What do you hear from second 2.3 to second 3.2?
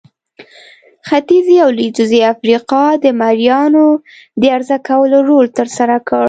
افریقا د